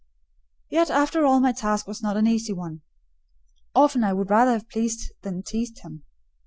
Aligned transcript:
Yet 0.71 0.89
after 0.89 1.27
all 1.27 1.39
my 1.39 1.51
task 1.51 1.85
was 1.85 2.01
not 2.01 2.17
an 2.17 2.25
easy 2.25 2.53
one; 2.53 2.81
often 3.75 4.03
I 4.03 4.13
would 4.13 4.31
rather 4.31 4.53
have 4.53 4.67
pleased 4.67 5.11
than 5.21 5.43
teased 5.43 5.81
him. 5.81 6.05